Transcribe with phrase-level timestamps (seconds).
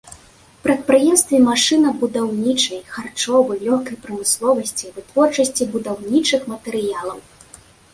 [0.63, 7.17] Прадпрыемствы машынабудаўнічай, харчовы, лёгкай прамысловасці, вытворчасці будаўнічых матэрыялаў.